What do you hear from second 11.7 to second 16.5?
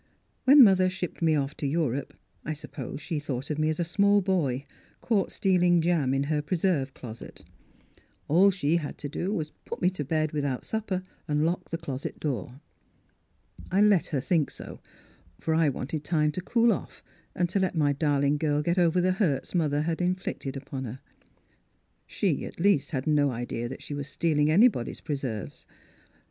closet door." I let her think so, for I wanted time to